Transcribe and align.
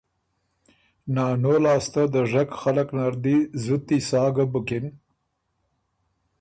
نانو 1.13 1.53
لاسته 1.63 2.01
دژک 2.13 2.49
خلق 2.61 2.87
نر 2.97 3.13
دی 3.23 3.37
زُتی 3.63 3.99
سا 4.09 4.23
ګه 4.35 4.45
بُکِن 4.51 4.85